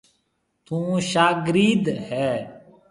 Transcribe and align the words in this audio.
ٿُون 0.65 0.89
شاگرِيد 1.09 1.83
هيَ۔ 2.07 2.29